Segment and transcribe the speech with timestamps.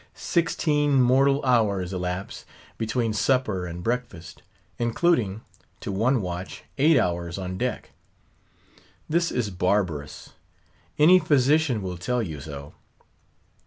[0.15, 2.43] Sixteen mortal hours elapse
[2.79, 4.41] between supper and breakfast;
[4.79, 5.41] including,
[5.79, 7.91] to one watch, eight hours on deck!
[9.07, 10.33] This is barbarous;
[10.97, 12.73] any physician will tell you so.